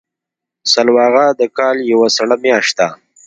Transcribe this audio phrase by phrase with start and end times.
[0.71, 2.87] سلواغه د کال یوه سړه میاشت ده.